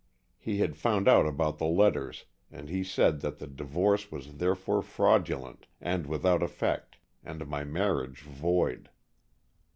He 0.39 0.57
had 0.57 0.77
found 0.77 1.07
out 1.07 1.27
about 1.27 1.59
the 1.59 1.67
letters, 1.67 2.25
and 2.51 2.69
he 2.69 2.83
said 2.83 3.19
that 3.21 3.37
the 3.37 3.45
divorce 3.45 4.11
was 4.11 4.37
therefore 4.37 4.81
fraudulent 4.81 5.67
and 5.79 6.07
without 6.07 6.41
effect, 6.41 6.97
and 7.23 7.45
my 7.47 7.63
marriage 7.63 8.21
void." 8.21 8.89